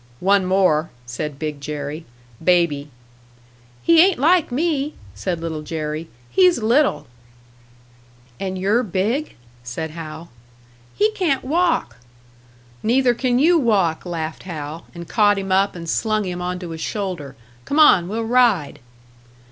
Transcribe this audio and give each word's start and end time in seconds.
"One 0.19 0.47
more," 0.47 0.89
said 1.05 1.37
Big 1.37 1.61
Jerry. 1.61 2.05
"Baby." 2.43 2.89
"He 3.83 4.01
ain't 4.03 4.17
like 4.17 4.51
me," 4.51 4.95
said 5.13 5.39
Little 5.39 5.61
Jerry. 5.61 6.09
"He's 6.31 6.57
little." 6.63 7.05
"And 8.39 8.57
you're 8.57 8.81
big?" 8.81 9.35
said 9.63 9.91
Hal. 9.91 10.31
"He 10.95 11.11
can't 11.11 11.43
walk!" 11.45 11.97
"Neither 12.81 13.13
can 13.13 13.37
you 13.37 13.59
walk!" 13.59 14.03
laughed 14.03 14.41
Hal, 14.41 14.87
and 14.95 15.07
caught 15.07 15.37
him 15.37 15.51
up 15.51 15.75
and 15.75 15.87
slung 15.87 16.25
him 16.25 16.41
onto 16.41 16.69
his 16.69 16.81
shoulder. 16.81 17.35
"Come 17.65 17.77
on, 17.79 18.07
we'll 18.07 18.25
ride!" 18.25 18.79